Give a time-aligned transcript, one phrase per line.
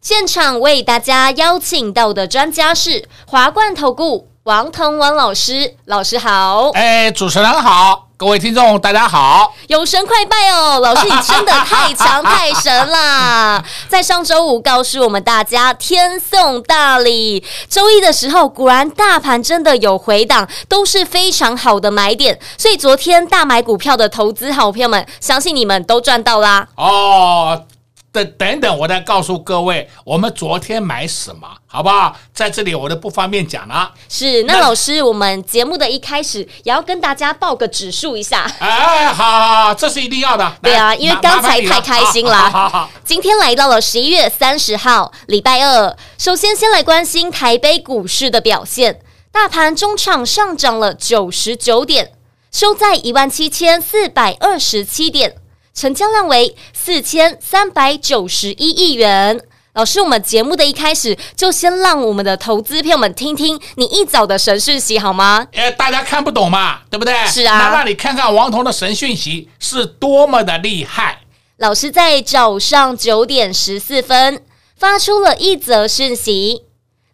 [0.00, 6.70] 现场为大家邀请到的专家是华冠投顾王腾王老师，老师好。
[6.70, 8.04] 哎，主持人好。
[8.16, 9.52] 各位听众，大家好！
[9.68, 13.62] 有神快拜哦，老师你真的太强太神啦！
[13.88, 26.66] 在上周五告诉我们大家天送大礼，周一的时候果然大盘真的有回档，都是非常好的买点，所以昨天大买股票的投资好朋友们，相信你们都赚到啦！
[26.76, 27.64] 哦。
[28.10, 32.16] 等等等，我再告诉各位，我们昨天买什么，好不好？
[32.32, 33.92] 在这里我都不方便讲了。
[34.08, 38.50] 是，那老师，我们节目的一开始也要跟大家报个指数一下。
[38.58, 40.52] 哎，好好好，这是一定要的。
[40.62, 42.34] 对啊，因为刚才太开心了。
[42.34, 45.94] 好好好，今天来到了十一月三十号，礼拜二。
[46.16, 49.00] 首先，先来关心台北股市的表现，
[49.30, 52.12] 大盘中场上涨了九十九点，
[52.50, 55.36] 收在一万七千四百二十七点。
[55.78, 59.40] 成交量为四千三百九十一亿元。
[59.74, 65.46] 老师，我们节目的一开始就先让我们的投资朋友们听听你一早的神讯息好吗？
[65.52, 67.14] 哎，大家看不懂嘛，对不对？
[67.28, 71.20] 是啊，那让你看看王彤的神讯息是多么的厉害。
[71.58, 74.42] 老师在早上九点十四分
[74.76, 76.64] 发出了一则讯息，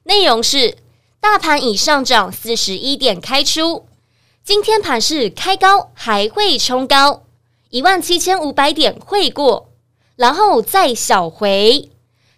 [0.04, 0.78] 内容是：
[1.20, 3.84] 大盘已上涨四十一点开出，
[4.42, 7.23] 今天盘是开高还会冲高。
[7.74, 9.72] 一万七千五百点会过，
[10.14, 11.90] 然后再小回，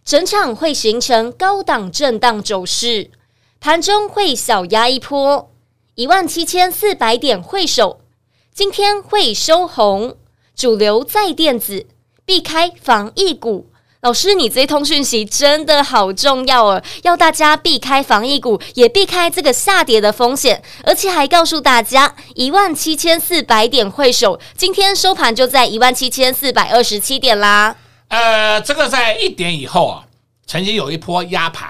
[0.03, 3.11] 整场会形成高档震荡走势，
[3.61, 5.51] 盘中会小压一波，
[5.95, 8.01] 一万七千四百点会守，
[8.55, 10.17] 今天会收红，
[10.55, 11.85] 主流在电子，
[12.25, 13.67] 避开防疫股。
[14.07, 27.75] 老师，你这通讯息真的好重要哦，要大家避开防疫股，也避开这个下跌的风险，而且还告诉大家一万七千四百点会守，今天收盘就在一万七千四百二十七点啦。
[28.07, 30.05] 呃，这个在一点以后啊，
[30.47, 31.69] 曾经有一波压盘，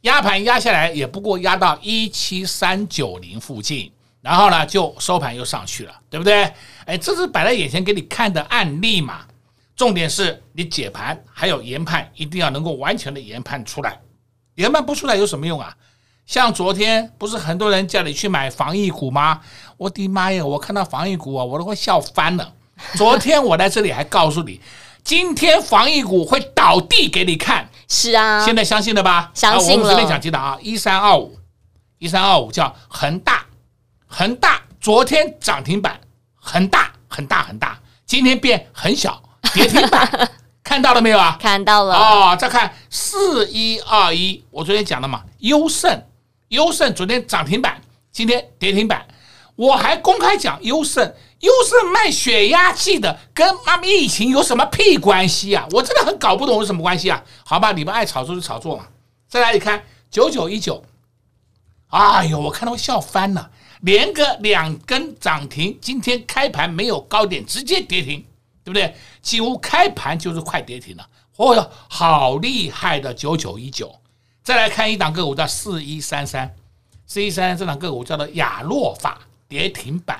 [0.00, 6.52] 压盘压下来也不过压到一七三九零附近，然后呢就收盘又上去了，对不对？
[6.86, 9.20] 哎，这是摆在眼前给你看的案例嘛。
[9.78, 13.96] 重点是你解盘还有研判，一定要能够完全的研判出来。
[14.56, 15.72] 研判不出来有什么用啊？
[16.26, 19.40] 像昨天不是很多人叫你去买防疫股吗？
[19.76, 20.44] 我的妈呀！
[20.44, 22.52] 我看到防疫股啊，我都快笑翻了。
[22.98, 24.60] 昨天我在这里还告诉你，
[25.04, 27.70] 今天防疫股会倒地给你看。
[27.86, 29.30] 是啊，现在相信了吧？
[29.32, 29.74] 相信了。
[29.74, 31.38] 我们随便讲几档啊，一三二五，
[31.98, 33.46] 一三二五叫恒大，
[34.08, 36.00] 恒大昨天涨停板，
[36.34, 39.22] 很大很大很大，今天变很小。
[39.54, 40.30] 跌停板
[40.62, 41.38] 看到了没有啊？
[41.40, 42.36] 看到了哦。
[42.38, 46.04] 再看四一二一，我昨天讲了嘛，优胜，
[46.48, 47.80] 优胜昨天涨停板，
[48.12, 49.06] 今天跌停板。
[49.56, 55.66] 我还公开讲优胜，优胜卖血压计的，跟妈咪疫情有什么屁关系啊？
[55.70, 57.24] 我真的很搞不懂有什么关系啊？
[57.46, 58.86] 好吧，你们爱炒作就炒作嘛。
[59.26, 60.84] 再来你看九九一九，
[61.88, 63.50] 哎呦，我看到我笑翻了，
[63.80, 68.22] 连个两根涨停，今天开盘没有高点，直接跌停。
[68.64, 68.94] 对不对？
[69.28, 71.06] 几乎开盘就是快跌停了。
[71.36, 73.94] 哦哟，好厉害的九九一九！
[74.42, 76.50] 再来看一档个股叫四一三三，
[77.06, 80.18] 四一三三这档个股叫做亚诺法跌停板。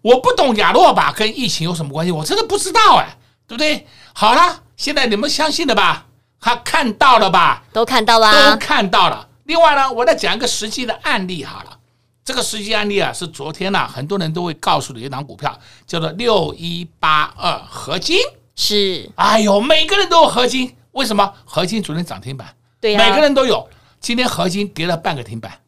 [0.00, 3.86] 我不懂亚诺法跟疫情有什么关系，我真的不知道哎，对不对？
[4.14, 6.06] 好了，现在你们相信了吧？
[6.40, 7.62] 他看到了吧？
[7.74, 9.28] 都看到了，都看到了。
[9.44, 11.78] 另外呢，我再讲一个实际的案例好了。
[12.24, 18.18] 这个实际案例啊，是昨天呢、啊，很多人都会告诉你一档股票，叫做六一八二合金。
[18.56, 21.32] 是，哎呦，每个人都有合金，为什么？
[21.44, 23.68] 合金昨天涨停板，对呀、啊，每个人都有。
[24.00, 25.60] 今天合金跌了半个停板，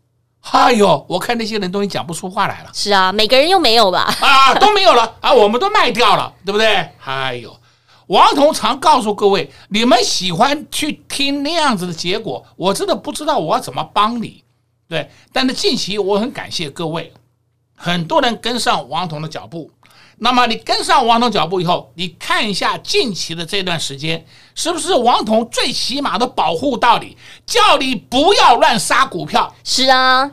[0.51, 2.71] 哎呦，我看那些人都已经讲不出话来了。
[2.73, 4.13] 是啊，每个人又没有吧？
[4.21, 6.89] 啊，都没有了啊，我们都卖掉了，对不对？
[7.05, 7.55] 哎呦，
[8.07, 14.43] 王彤常告诉各位，你们喜欢去听那样子的结果，我真的不知道我要怎么帮你。
[14.89, 17.13] 对，但是近期我很感谢各位，
[17.77, 19.71] 很多人跟上王彤的脚步。
[20.21, 27.17] 那么你跟上王彤脚步以后，你看一下近期的这段时间，是不是王彤最起码的保护到你，
[27.47, 29.55] 叫你不要乱杀股票？
[29.63, 30.31] 是啊，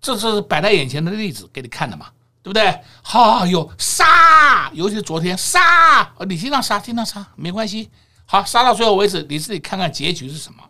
[0.00, 2.06] 这是摆在眼前的例子给你看的嘛，
[2.42, 2.80] 对不对？
[3.02, 7.90] 好，有杀，尤其是昨天杀，你经常杀，经常杀没关系。
[8.24, 10.62] 好，杀到最后为止，你自己看看结局是什么。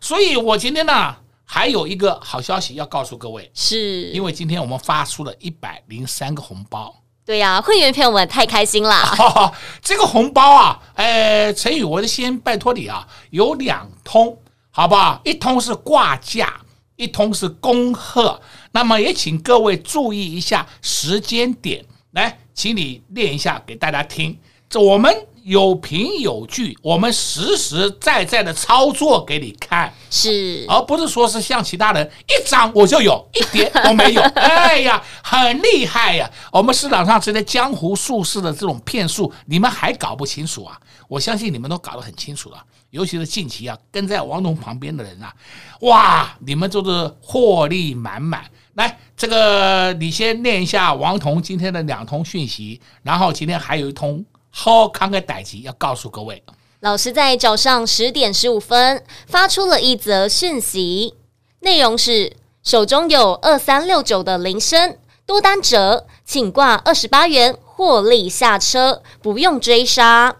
[0.00, 1.14] 所以我今天呢，
[1.44, 6.94] 还有一个好消息要告诉各位，是因为今天我们发出了一百零三个红包。
[7.24, 9.14] 对呀、会员朋友们太开心啦！
[9.18, 9.52] 哦、
[9.82, 14.36] 这个红包啊，哎，陈宇，我就先拜托你啊，有两通，
[14.70, 15.20] 好不好？
[15.24, 16.60] 一通是挂架，
[16.96, 18.40] 一通是恭贺。
[18.72, 24.36] 那么也请各位注意一下时间点，来，请你念一下给大家听。
[24.68, 25.14] 这我们。
[25.50, 34.22] 有凭有据，我们实实在在的操作给你看，是，而不是说是像其他人一涨我就有，一跌都没有。
[34.38, 36.30] 哎呀，很厉害呀！
[36.52, 40.78] 我们市场上这些江湖术士的这种骗术，你们还搞不清楚啊？
[41.08, 42.64] 我相信你们都搞得很清楚了。
[42.90, 45.34] 尤其是近期啊，跟在王彤旁边的人啊，
[45.80, 48.44] 哇，你们就是获利满满。
[48.74, 54.24] 来，这个你先念一下王彤今天的两通讯息，然后今天还有一通。
[54.50, 56.42] 好康的代志要告诉各位，
[56.80, 61.14] 老师在早上十点十五分发出了一则讯息，
[61.60, 70.36] 内容是：手中有二三六九的铃声多单者，请挂二十八元获利下车，不用追杀。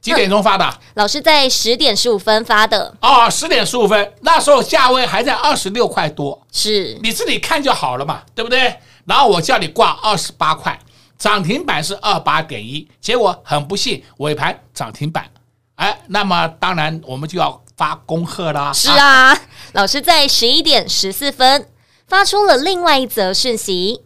[0.00, 0.78] 几点钟发的？
[0.94, 2.94] 老师在十点十五分发的。
[3.00, 8.76] 哦，十点十五分，那时候价位还在二十六块多，是你自己看就好了嘛，对不对？
[9.06, 10.78] 然后我叫你挂二十八块。
[11.18, 15.30] 涨停板是二八点一，结果很不幸尾盘涨停板，
[15.76, 18.72] 哎，那么当然我们就要发恭贺啦。
[18.72, 19.40] 是啊，啊
[19.72, 21.68] 老师在十一点十四分
[22.06, 24.02] 发出了另外一则讯息，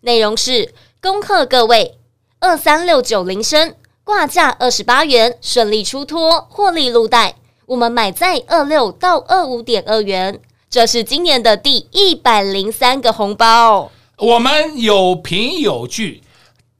[0.00, 1.98] 内容是恭贺各位
[2.40, 3.74] 二三六九铃声
[4.04, 7.34] 挂价二十八元顺利出脱获利入袋，
[7.66, 16.22] 我们买在二六到二五点二元，这是今年的第一百零三个红包，我们有凭有据。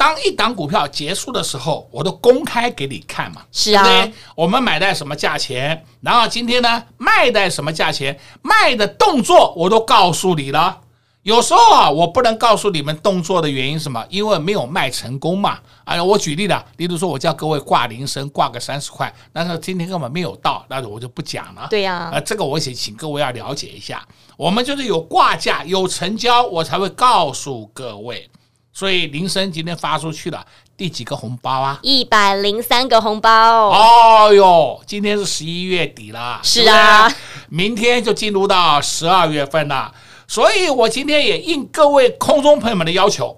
[0.03, 4.13] 当一档股票结束的时候，我都公开给你看嘛，是啊，对对？
[4.35, 10.81] 我们买在什么价钱，然后今天呢卖在什么价钱，卖的动作我都告诉你了。
[11.23, 14.05] 有时候啊，我不能告诉你们动作的原因是什么？
[14.11, 15.61] 因为没有卖成功嘛。
[15.85, 21.69] 哎呀，我举例了，例如说我叫各位挂铃声，挂个三十块，但是今天根本没有到，那我就不讲了。
[21.71, 24.05] 对呀，呃，这个我也请各位要了解一下，
[24.37, 28.29] 我们就是有挂价、有成交，我才会告诉各位。
[28.73, 30.45] 所以铃声今天发出去了
[30.77, 31.79] 第几个红包啊？
[31.83, 33.69] 一百零三个红包。
[33.69, 37.15] 哦哟，今天是十一月底了，是啊，是
[37.49, 39.93] 明天就进入到十二月份了。
[40.27, 43.37] 所以我今天也应各位空中朋友们的要求，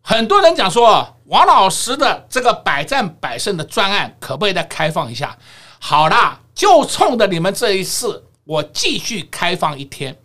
[0.00, 5.36] 很多人讲说王老师的这个百战百胜的专案可不可以再开放一下？
[5.78, 10.16] 好啦，就冲着你们这一次，我继续开放一天。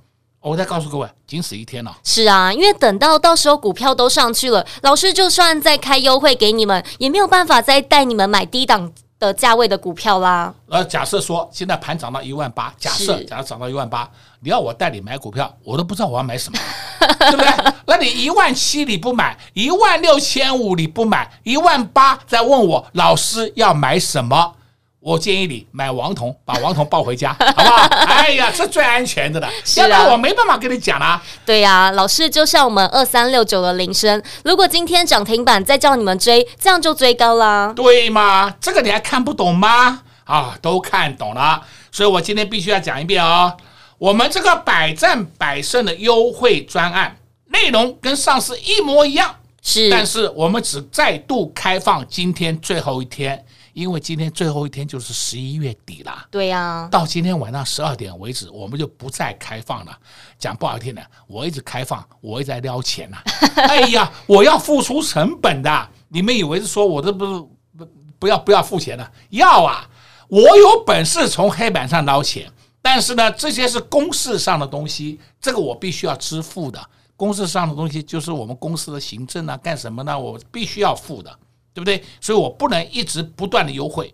[0.43, 1.97] 我再告诉各位，仅此一天了。
[2.03, 10.53] 是啊，因为等到到时候股票都上去了，老师就算再开优惠给你们，也没有办法再带你们买低档的价位的股票啦。
[10.67, 14.09] 呃，假设说现在盘涨到一万八，假设假设涨到一万八，
[14.41, 16.59] 你要我带你买股票，我都不知道我要买什么，
[17.19, 17.73] 对不对？
[17.87, 24.55] 那你一万七你不买，一万六千五你不买，一万八再问我老师要买什么？
[25.03, 27.75] 我建议你买王彤，把王彤抱回家， 好不好？
[28.05, 31.21] 哎呀，这最安全的了，要不然我没办法跟你讲啦。
[31.45, 37.73] 对呀，老师就像我们二三六九的铃声，如果今天涨停板再叫你们追，这样就追高啦。
[37.75, 38.55] 对吗？
[38.61, 40.01] 这个你还看不懂吗？
[40.23, 41.61] 啊，都看懂了，
[41.91, 43.57] 所以我今天必须要讲一遍哦。
[43.97, 53.45] 我们这个百战百胜的优惠专案内容跟上次一模一样，是，但是我们只再度开放今天最后一天。
[53.73, 59.97] 因为今天最后一天就是十一月底啦，对呀、啊，到今天晚上十二点为止，我们就不再开放了。
[60.37, 63.23] 讲不好听的，我一直开放，我一直在撩钱呐、啊。
[63.67, 67.41] 哎呀，我要付出成本的，你们以为是说我这不是
[67.77, 67.87] 不
[68.19, 69.11] 不要不要付钱的？
[69.31, 69.89] 要啊，
[70.27, 72.51] 我有本事从黑板上捞钱，
[72.81, 76.79] 但是呢，这些是公事上的东西，这个我必须要支付的。
[77.15, 80.19] 公事上的东西就是我们公司的行政啊，干什么呢？
[80.19, 81.39] 我必须要付的。
[81.73, 82.03] 对不对？
[82.21, 84.11] 所以我不能一直不断的优惠。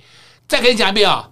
[0.47, 1.29] 再给你讲一遍啊，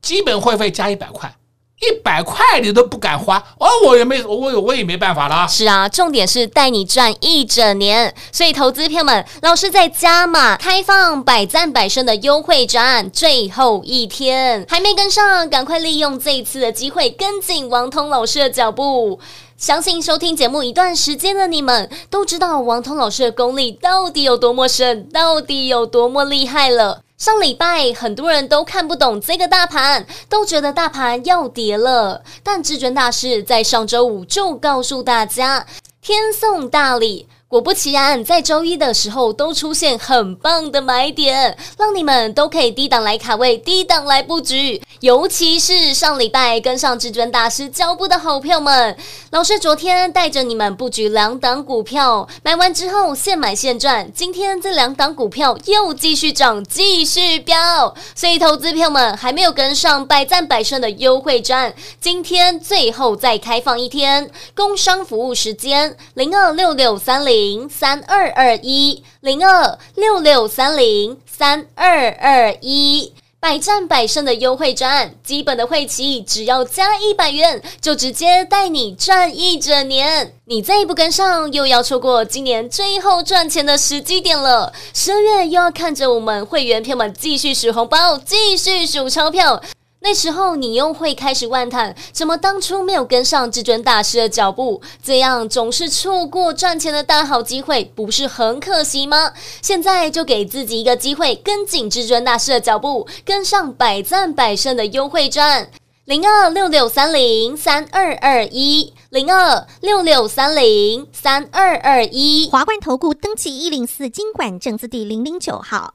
[0.00, 1.34] 基本会费加一百块，
[1.80, 5.48] 一百块你都不敢花，哦，我也没，我我也没办法了。
[5.48, 8.14] 是啊，重点是带你赚一整年。
[8.30, 19.18] 所以投资朋友们，老师在加码开放百战百胜的优惠专案，最后一天还没跟上，赶快利用这一次的机会，跟紧王通老师的脚步。
[19.62, 27.02] 相信收听节目一段时间的你们都知道王通老师的功力到底有多么深，到底有多么厉害了。
[27.16, 32.22] 上礼拜很多人都看不懂这个大盘，都觉得大盘要跌了。
[32.42, 35.64] 但至尊大师在上周五就告诉大家，
[36.00, 44.80] 天送大礼，果不其然，在周一的时候都出现很棒的买点，让你们都可以低档来卡位，低档来布局。
[45.00, 48.96] 尤其是上礼拜跟上至尊大师脚步的好票们，
[49.32, 54.10] 老师昨天带着你们布局两档股票，买完之后现买现赚。
[54.14, 57.94] 今天这两档股票又继续涨，继续飙。
[58.14, 67.41] 所以投资票们还没有跟上百战百胜的优惠战，今天最后再开放一天工商服务时间零二六六三零。
[67.42, 80.32] 零三二二一零二六六三零三二二一，百战百胜的优惠专案，基本的会期只要加一百元，就直接带你赚一整年。
[80.44, 84.72] 你再不跟上，又要错过今年最后赚钱的时机点了。
[84.94, 89.60] 十二月又要看着我们会员朋友们继续数红包，继续数钞票。
[90.04, 94.82] 那时候你又会开始万叹，怎么当初没有跟上至尊大师的脚步？
[95.00, 99.32] 这样总是错过赚钱的大好机会，不是很可惜吗？
[99.62, 105.70] 现在就给自己一个机会，跟紧至尊大师的脚步，跟上百战百胜的优惠战，
[106.04, 115.94] 零二六六三零三二二一，零二六六三零三二二一，华冠投顾登记一零四金管证字第零零九号。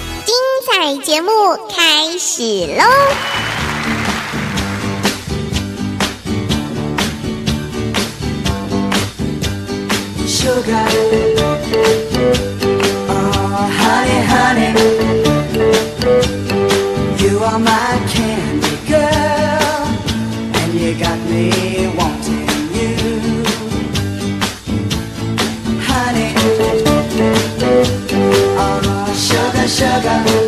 [0.73, 1.29] 彩节目
[1.67, 2.83] 开始喽
[10.25, 10.87] ！Sugar,
[13.09, 14.71] oh honey, honey,
[17.21, 18.50] you are my candy
[29.71, 30.41] sugar.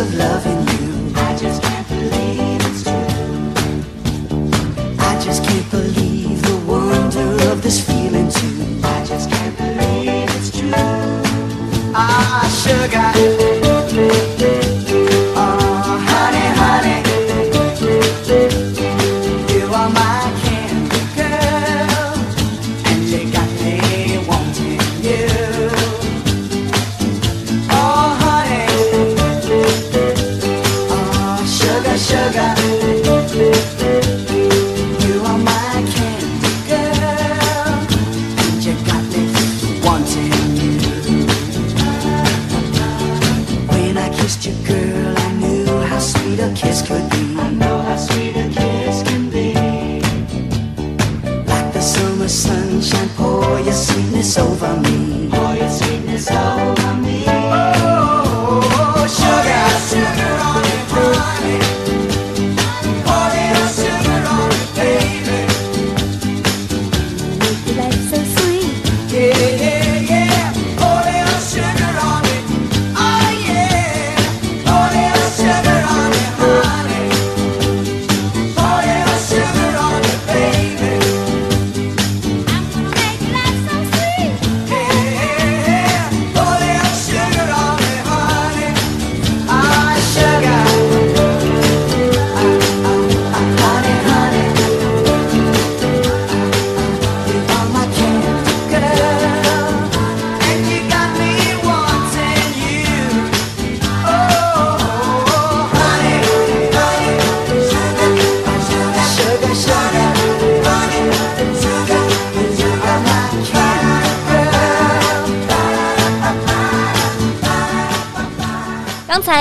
[0.00, 1.12] of loving you.
[1.16, 3.08] I just can't believe it's true.
[4.98, 8.80] I just can't believe the wonder of this feeling too.
[8.84, 10.72] I just can't believe it's true.
[11.92, 13.49] Ah, sugar.
[46.38, 47.09] a kiss could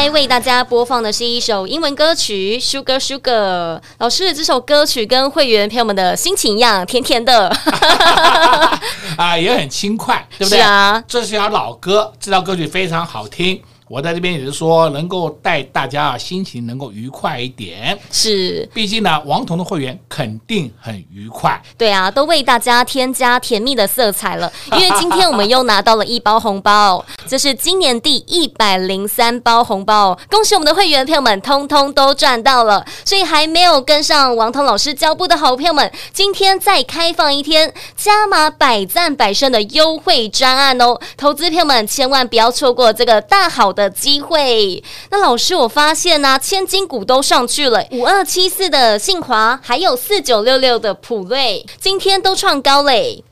[0.07, 3.77] 为大家播放的是一首英文歌曲《Sugar Sugar》。
[3.97, 7.49] 老师，这首歌曲跟会员朋友们的心情一样，甜甜的，
[9.17, 10.59] 啊，也很轻快，对不对？
[10.59, 13.61] 是啊，这是一首老歌，这条歌曲非常好听。
[13.89, 17.97] 我在这边也是说，能够带大家心情能够愉快一点。
[18.11, 21.59] 是，毕竟呢，王彤的会员肯定很愉快。
[21.75, 24.51] 对啊，都为大家添加甜蜜的色彩了。
[24.73, 32.85] 因为今天我们又拿到了一包红包，这是今年第一百零三包红包，恭喜我们的会员朋友们，通通都赚到了。
[33.03, 40.99] 所以还没有跟上王彤老师脚步的好朋友们，今天再开放一天加码百战百胜的优惠专案哦！
[41.17, 44.83] 投资朋友们千万不要错过这个大好的机会。
[45.09, 53.23] 那老师，我发现呢、啊，千金股都上去了，五二七四的信华，还有四九六六的普瑞，今天都创高嘞。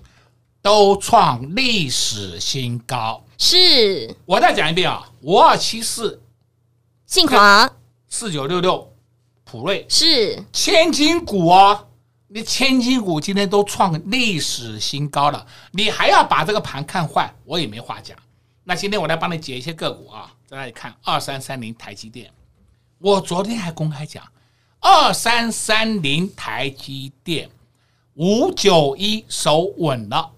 [0.61, 4.15] 都创历史新高，是。
[4.25, 6.21] 我再讲一遍啊，五二七四，
[7.05, 7.69] 信华，
[8.09, 8.91] 四九六六，
[9.45, 11.85] 普瑞是千金股哦。
[12.29, 18.17] 你千金股今天都创历史新高了，你还要把这个盘看坏，我也没话讲。
[18.65, 22.31] 那今天我来帮你解一些个股啊，在那里看二三三零台积电，
[22.99, 24.23] 我昨天还公开讲
[24.79, 27.49] 二三三零台积电
[28.13, 30.31] 五九一守稳了。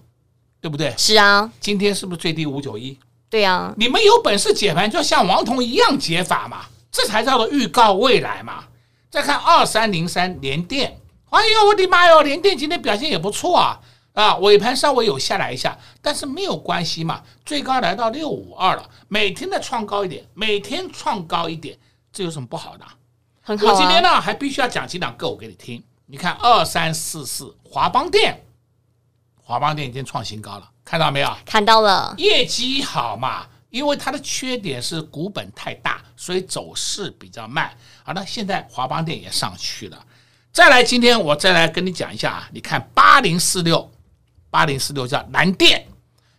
[0.62, 0.92] 对不对？
[0.98, 2.98] 是啊，今天是不是最低五九一？
[3.30, 8.64] 对啊，你们有本事解盘，就要像王彤一样解法嘛，这才叫做预告未来嘛。
[9.08, 11.00] 再看二三零三联电，
[11.30, 13.80] 哎呦我的妈哟，联电今天表现也不错啊
[14.12, 21.78] 啊，尾盘稍微有下来一下，但是没有关系嘛，最高来到六五二了，每天的创高一点，每天创高一点，
[22.12, 22.84] 这有什么不好的？
[23.42, 23.72] 很好啊。
[23.72, 28.44] 我今天呢还必须要讲几档个股给你听，你看二三四四华邦电。
[29.42, 31.36] 华邦电已经创新高了，看到没有？
[31.44, 33.46] 看到了，业绩好嘛？
[33.70, 37.72] 因为它的缺点是股本太大，所以走势比较慢。
[38.04, 40.04] 好了，现在华邦电也上去了。
[40.52, 43.88] 再来，今天我再来跟你讲一下啊，你看八零四六，
[44.50, 45.86] 八零四六叫南电，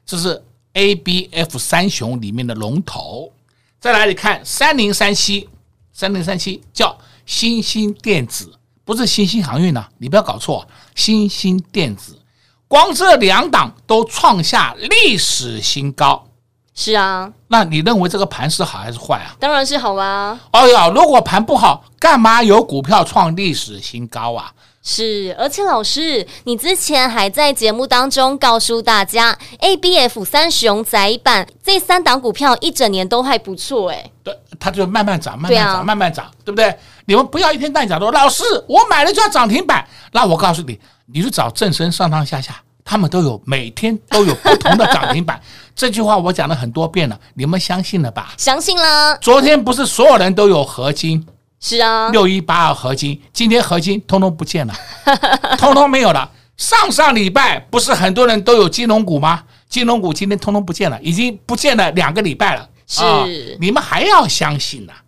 [0.05, 3.31] 这是 ABF 三雄里面的龙头。
[3.79, 5.49] 再来，你看三零三七，
[5.93, 8.53] 三零三七叫新兴电子，
[8.83, 12.19] 不是新兴航运呐，你不要搞错，新兴电子。
[12.67, 16.25] 光这两档都创下历史新高，
[16.73, 19.35] 是啊，那你认为这个盘是好还是坏啊？
[19.39, 20.39] 当然是好啊。
[20.51, 24.53] 哎呀，如果盘不好，干嘛有股票创历史新高啊？
[24.83, 36.75] 是，而且老师，你之前还在节目当中告诉大家，ABF 三雄窄板这三档股票一整年都还不错，哎，对，它就慢慢涨，慢慢涨，啊、慢慢涨，对不对？
[37.05, 40.79] 你们不要一天到晚讲说，老师，我买了就要涨停板，那我告诉你。
[41.13, 45.37] 你就找正身上上下下，他们都有每天都有不同的涨停板。
[45.75, 48.33] 这句话我讲了很多遍了，你们相信了吧？
[48.37, 49.17] 相信了。
[49.17, 51.27] 昨天不是所有人都有合金？
[51.61, 54.73] 是啊，六一八二合金，今天合金通通不见了，
[55.59, 56.29] 通通没有了。
[56.57, 59.43] 上上礼拜不是很多人都有金融股吗？
[59.69, 62.67] 金融股今天通通不见了，已经不见了两个礼拜了。
[62.87, 63.23] 是、啊，
[63.59, 65.03] 你们还要相信呐、啊？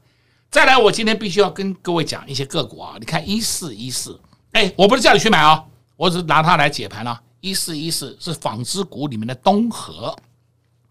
[0.51, 2.93] 再来，我今天必须要跟各位讲一些个股啊。
[2.99, 4.19] 你看一四一四，
[4.51, 5.61] 哎，我不是叫你去买啊。
[5.97, 10.15] 我只是拿它来解盘了，一四一四是纺织股里面的东和，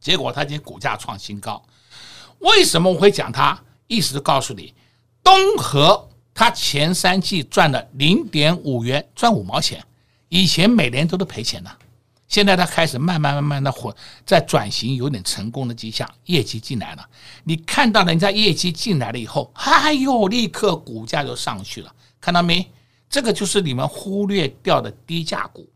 [0.00, 1.62] 结果它今天股价创新高。
[2.40, 3.56] 为什么我会讲它？
[3.86, 4.72] 意思就告诉你，
[5.22, 9.84] 东和它前三季赚了零点五元，赚五毛钱，
[10.28, 11.70] 以前每年都是赔钱的，
[12.26, 17.06] 现在它开始慢慢慢慢的混，在转型，有点成功的迹象，业绩进来了。
[17.44, 22.70] 你看到人家业绩进来了以后，哎呦，立刻股价就上去了，看到没？
[23.10, 25.68] 这个就是你们忽略掉的低价股，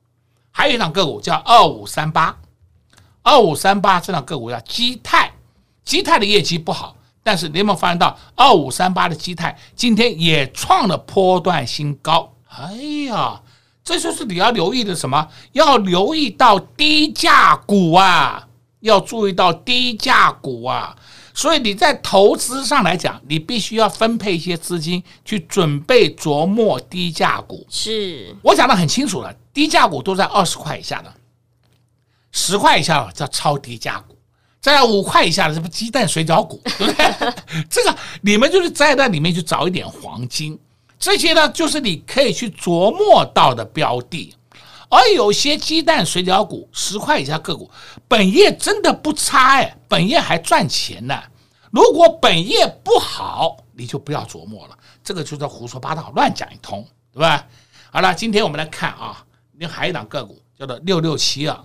[0.51, 2.35] 还有一档个股叫二五三八，
[3.23, 5.31] 二五三八这档个股叫基泰，
[5.85, 6.96] 基泰的业绩不好，
[7.27, 12.33] 但是你有没有发现到二五三八的基泰今天也创了波段新高？
[12.47, 12.73] 哎
[13.09, 13.43] 呀，
[13.83, 15.27] 这就是你要留意的什么？
[15.51, 18.47] 要留意到低价股啊，
[18.79, 20.97] 要注意到低价股啊。
[21.35, 27.67] 所以你在投资上来讲，你必须要分配一些资金去准备琢磨低价股。
[27.69, 31.13] 是我讲的很清楚了，低价股都在二十块以下的，
[32.31, 34.16] 十块以下的叫超低价股，
[34.75, 37.33] 在五块以下的什么鸡蛋水饺股， 对不对？
[37.71, 40.59] 这个你们就是在那里面去找一点黄金，
[40.99, 44.35] 这些呢就是你可以去琢磨到的标的。
[44.89, 47.71] 而有些鸡蛋水饺股，十块以下个股，
[48.09, 51.17] 本业真的不差哎，本业还赚钱呢。
[51.71, 57.47] 如果本业不好，你就不要琢磨了，这个就叫胡说八道，乱讲一通，对吧？
[57.93, 59.25] 好了，今天我们来看啊，
[59.57, 61.57] 你还有一档个股叫做六六七二，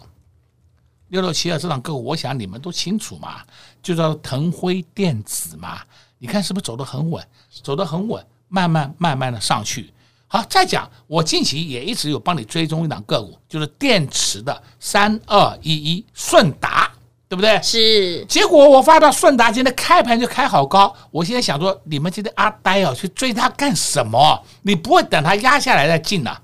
[1.12, 3.42] 六六七二这档个股，我想你们都清楚嘛，
[3.84, 5.80] 就叫腾辉电子嘛，
[6.18, 7.22] 你看是不是走得很稳，
[7.62, 9.94] 走得很稳，慢慢慢慢的上去。
[10.28, 16.90] 好，再讲，我近期也一直有帮你追踪一档个股，就是电池的三二一一顺达，
[17.28, 17.62] 对不对？
[17.62, 18.24] 是。
[18.30, 24.42] 结果我发到顺达今天开盘就开好高，我现在想说，你们这些阿呆哦，去追它干什么？
[24.62, 26.40] 你不会等它压下来再进呐？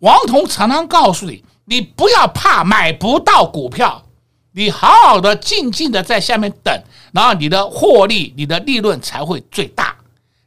[0.00, 1.42] 王彤常常告诉你，
[1.72, 4.04] 你不要怕买不到股票，
[4.52, 6.82] 你好好的静静的在下面等，
[7.14, 9.96] 然后你的获利、你的利润才会最大。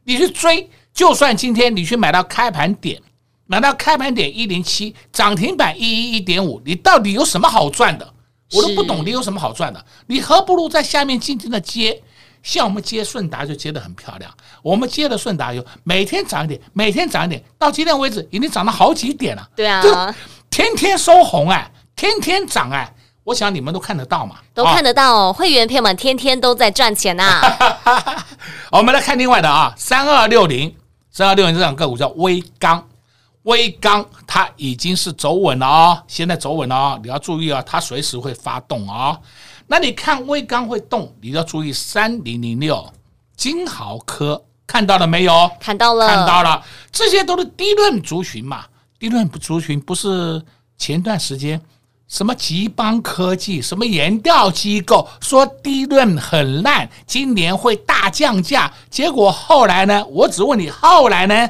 [0.04, 3.02] 你去追，就算今天你去买到开盘点，
[3.46, 8.08] 买到开盘点一零七，涨停板一一一点五，你到底有什么好赚的？
[8.52, 9.84] 我都不懂你有什么好赚的。
[10.06, 12.00] 你何不如在下面静静的接，
[12.44, 14.32] 像我们接顺达就接得很漂亮。
[14.62, 19.50] 我们接的顺达有每天涨一点，每天涨一点，到今天为止已经涨了好几点了。
[19.56, 20.14] 对啊，
[20.56, 22.90] 天天收红哎，天天涨哎。
[23.24, 25.30] 我想你们都看得到嘛，都看得到哦。
[25.30, 27.42] 会员朋友们天天都在赚钱呐、
[27.84, 28.26] 啊。
[28.70, 30.74] 我们来看另外的啊，三二六零，
[31.10, 32.82] 三二六零这档个股叫威刚，
[33.42, 39.20] 威刚它已经是走稳了啊、哦，现在走稳了啊、哦，你要注意啊，它随时会发动啊、哦。
[39.66, 42.90] 那你看威刚会动，你要注意三零零六
[43.36, 45.50] 金豪科，看到了没有？
[45.60, 48.64] 看到了，看到了，这些都是低润族群嘛，
[48.98, 50.42] 低润族群不是
[50.78, 51.60] 前段时间。
[52.08, 58.72] 什么吉邦科技，什么研调机构说低润很烂，今年会大降价。
[58.88, 60.04] 结果后来呢？
[60.10, 61.48] 我只问你，后来呢？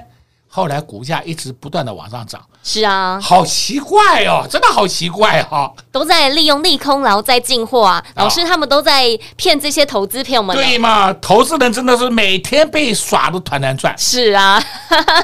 [0.49, 2.41] 后来股价一直不断的往上涨。
[2.63, 5.71] 是啊，好奇怪哦，真的好奇怪哦。
[5.93, 8.03] 都在利用利空，然后再进货啊。
[8.15, 10.57] 老师他们都在骗这些投资骗我们。
[10.57, 11.13] 对嘛？
[11.21, 13.95] 投资人真的是每天被耍的团团转。
[13.99, 14.59] 是啊，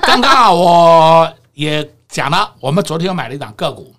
[0.02, 3.94] 刚刚啊，我也讲了，我们昨天又买了一档个股。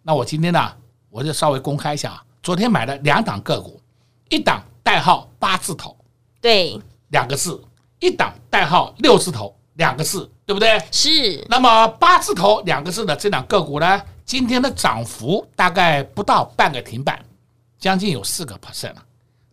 [0.00, 0.72] 那我今天呢，
[1.10, 2.24] 我就稍微公开一下啊。
[2.40, 3.80] 昨天买了两档个股，
[4.28, 5.96] 一档代号八字头，
[6.40, 7.60] 对，两个字；
[7.98, 10.80] 一档代号六字头，两个字，对不对？
[10.92, 11.44] 是。
[11.48, 17.20] 那么八字头两个字的这两个股呢，今天的涨幅大概不到半个停板，
[17.80, 19.02] 将近有四个 percent 了。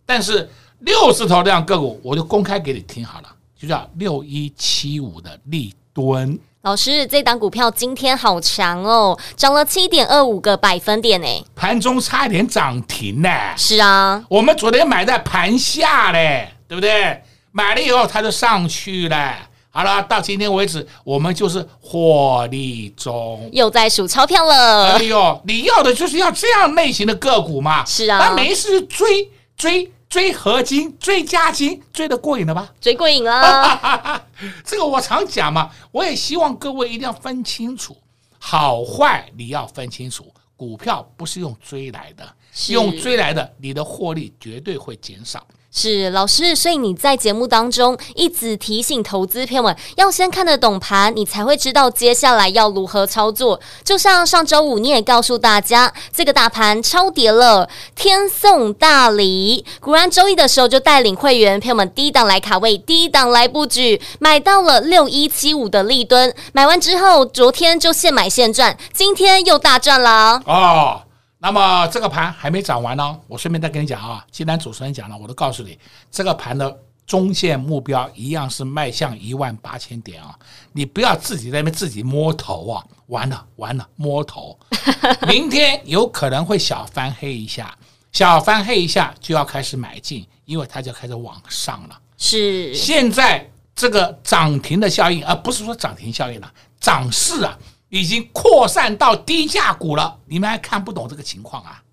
[0.05, 0.47] 但是
[0.81, 6.39] 六字头这样个股，我就公开给你听好了，就叫六一七五的利敦。
[6.63, 13.29] 老师，这档股票今天好强哦，涨了七点二五个百分点呢，盘中差一点涨停呢。
[13.57, 17.21] 是啊，我们昨天买在盘下嘞，对不对？
[17.51, 19.35] 买了以后它就上去了。
[19.71, 24.93] 好了，到今天为止，我们就是获利中，又在数钞票了。
[24.93, 27.83] 哎呦，你要的就是要这样类型的个股嘛？
[27.83, 29.91] 是啊，那没事追追。
[30.13, 32.71] 追合金，追加金，追得过瘾了吧？
[32.79, 34.23] 追过瘾了。
[34.63, 37.97] 这个我常讲嘛，我也希望各位一定要分清楚
[38.37, 40.31] 好坏，你要分清楚。
[40.55, 42.23] 股票不是用追来的，
[42.69, 45.43] 用追来的，你的获利绝对会减少。
[45.75, 53.59] 是老师，所以你在节目当中一直提醒投资朋友们要先看得懂盘，你才会知道接下来要如何操作。
[53.83, 59.65] 就像上周五你也告诉大家，这个大盘超跌了，天送大礼。
[59.79, 66.33] 果然周一的时候就带领会员朋友们低档来卡位，低档来布局，买到了六一七五的立敦。
[66.53, 71.01] 买完之后，昨天就现买现赚，今天又大赚了哦。
[71.43, 75.77] 那么这个盘还没涨完呢，我顺便再跟你讲啊，既然主持人讲了，我都告诉你，
[76.09, 76.73] 这个盘的
[77.05, 80.33] 中线目标一样是迈向一万八千点啊，
[80.71, 84.57] 你不要自己在那边自己摸头啊，完了完了摸头，
[85.27, 87.77] 明天有可能会小翻黑一下，
[88.13, 91.99] 小翻黑一下就要开始买进，因为它就开始往上了。
[92.17, 97.59] 是，现在这个涨停的效应，而不是说涨停效应了，涨势啊。
[97.93, 101.83] 已经扩散到低价股了，你们还看不懂这个情况啊？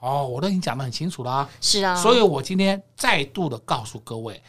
[0.00, 1.48] 哦，我都已经讲得很清楚了啊。
[1.60, 4.42] 是啊，所以我今天再度的告诉各位，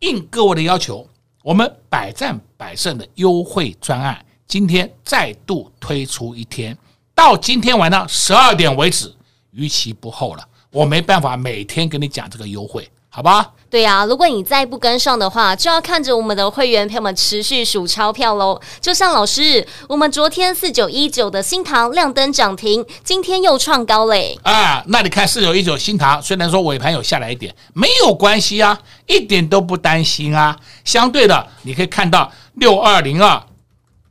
[0.00, 1.08] 应各位的要求，
[1.44, 6.76] 我们百战百胜的优惠专案，今天再度推出一天，
[7.14, 9.14] 到今天晚上十二点为止，
[9.52, 10.44] 逾期不候了。
[10.72, 13.50] 我没办法每天跟你讲这个优惠，好吧？
[13.70, 18.60] 对呀、啊，如果你再不跟上的话，就要看着我们的会员朋友们持续数钞票喽。
[18.78, 24.38] 就像老师，我们昨天四九一九的新塘亮灯涨停，今天又创高嘞。
[24.42, 30.54] 啊，那你看四九一九新塘，虽然说尾盘有下来一点，没有关系啊，一点都不担心啊。
[30.84, 33.42] 相对的，你可以看到六二零二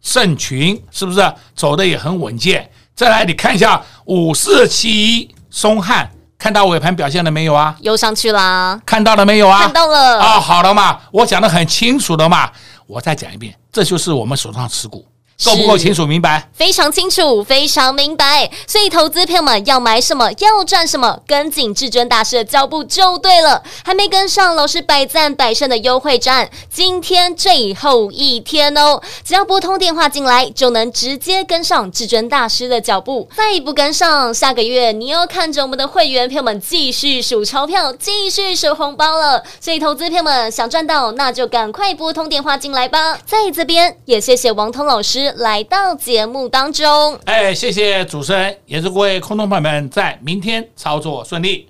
[0.01, 1.21] 盛群是不是
[1.55, 2.67] 走的也很稳健？
[2.95, 6.09] 再来你看一下五四七一松汉。
[6.37, 7.75] 看到尾盘表现了没有啊？
[7.79, 8.79] 又上去啦！
[8.85, 9.61] 看到了没有啊？
[9.61, 12.51] 看到了啊、哦，好了嘛，我讲的很清楚的嘛，
[12.87, 15.05] 我再讲一遍，这就是我们手上持股。
[15.43, 16.49] 够不够清楚明白？
[16.53, 18.49] 非常清楚，非常明白。
[18.65, 23.61] 所以投资朋友们要买什么，要赚什么，跟紧至尊大师的脚步就对了。
[23.83, 29.01] 还没跟上老师百战百胜的优惠战，今天最后一天哦！
[29.25, 33.27] 只要拨通电话进来，就能直接跟上至尊大师的脚步。
[33.35, 39.43] 再不跟上，下个月你又看着我们的会员朋友们继续数钞票，继续数红包了。
[39.59, 43.17] 所以投资朋友们想赚到，那就赶快拨通电话进来吧。
[43.25, 45.24] 在这边也谢谢王彤老师。
[45.25, 47.19] 师来到节目当中。
[47.25, 51.67] 哎，谢谢主持人，也祝各位空洞朋友们在明天操作顺利。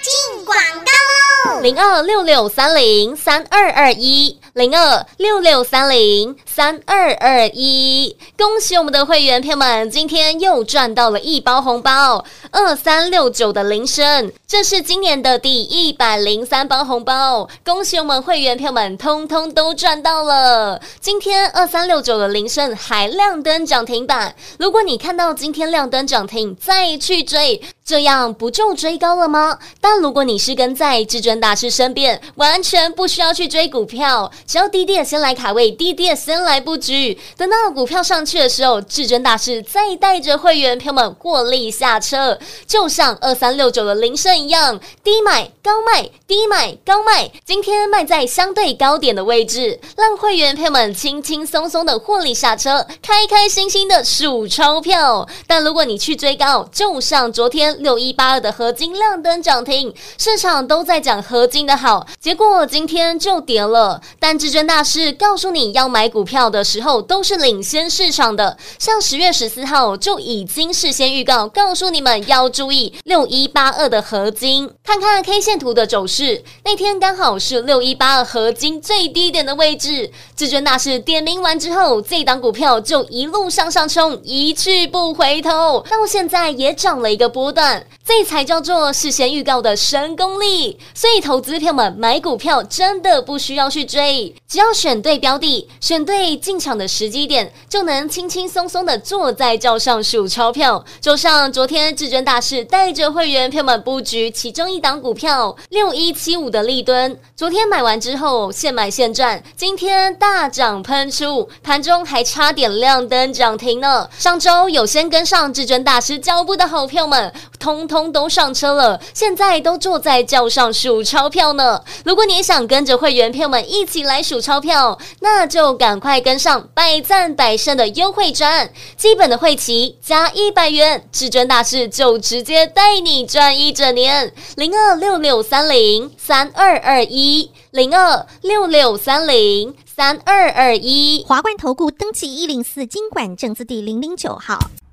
[0.00, 1.60] 进广告喽！
[1.60, 4.38] 零二六六三零三二二一。
[4.54, 20.80] 零二六六三零三二二一，恭喜我们的会员朋友们，今天又赚到了一包红包，二三六九的铃声，这是今年的第一百零三包红包，恭喜我们会员朋友们，通通都赚到了。
[21.00, 29.58] 今天二三六九的铃声还亮灯涨停板，如果你看到今天亮灯涨停，再去追，这样不就追高了吗？
[29.80, 34.30] 但如果你是跟在至尊大师身边，完全不需要去追股票。
[34.46, 55.26] 只要低低的先来卡位，低低的先来布局，等到股票上去的时候，至尊大师再带着会员朋友们获利下车，就像二三六九的铃声一样，低买高卖，低买高卖，今天卖在相对高点的位置，让会员朋友们轻轻松松的获利下车，开开心心的数钞票。
[55.46, 64.33] 但如果你去追高，就像昨天六一八二的合金亮灯涨停，市场都在讲合金的好，结果今天就跌了，但。
[64.38, 68.56] 至尊大师告诉你要买股票的时候，都是领先市场的。
[68.78, 74.70] 像十月十四号就已经事先预告，告诉你们要注意六一八二的合金。
[74.82, 80.10] 看看 K 线图的走势，那天刚好是六一八二合金最低点的位置。
[80.36, 87.86] 至尊大师点名完之后，这档股票就一路向上冲，一去不回头，到现在也涨了一个波段。
[88.16, 90.78] 这才叫做事先预告的神功力。
[90.94, 94.32] 所以，投资票们买股票真的不需要去追。
[94.46, 100.84] 只要选对标的，选对进场的时机点，就能轻轻松松的坐在轿上数钞票。
[101.00, 114.08] 就像昨天至尊大师带着会员票们布局其中一档股票六一七五的立敦，昨天买完之后现买现赚，今天大涨喷出，盘中还差点亮灯涨停呢。
[114.16, 121.80] 上周有先跟上至尊大师脚步的好票们，通通都上车了，现在都坐在轿上数钞票呢。
[122.04, 124.24] 如果你想跟着会员朋友们一起来。
[124.24, 134.32] 数钞票，那就赶快跟上百战百胜的优惠赚，基本的会期加一百元，至尊大师就直接带你赚一整年。
[134.56, 144.58] 零二六六三零三二二一，零二六六三零三二二一，华冠投顾登记一零四金管证字第零零九号。